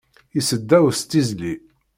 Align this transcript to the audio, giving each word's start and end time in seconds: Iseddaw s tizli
Iseddaw 0.39 0.85
s 0.97 1.01
tizli 1.09 1.53